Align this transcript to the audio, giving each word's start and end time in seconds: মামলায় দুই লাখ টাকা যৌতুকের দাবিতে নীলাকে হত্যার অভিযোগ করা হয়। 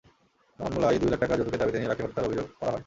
মামলায় 0.59 0.97
দুই 0.99 1.09
লাখ 1.09 1.19
টাকা 1.19 1.33
যৌতুকের 1.37 1.59
দাবিতে 1.59 1.77
নীলাকে 1.79 2.01
হত্যার 2.03 2.25
অভিযোগ 2.25 2.47
করা 2.59 2.71
হয়। 2.71 2.79